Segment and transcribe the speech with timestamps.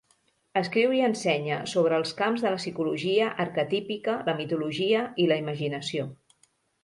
[0.59, 6.09] Escriu i ensenya sobre els camps de la psicologia arquetípica, la mitologia i la imaginació.